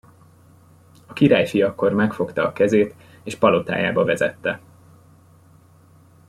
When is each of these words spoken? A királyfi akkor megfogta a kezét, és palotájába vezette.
A 1.05 1.13
királyfi 1.13 1.61
akkor 1.61 1.93
megfogta 1.93 2.43
a 2.47 2.53
kezét, 2.53 2.95
és 3.23 3.35
palotájába 3.35 4.03
vezette. 4.03 4.59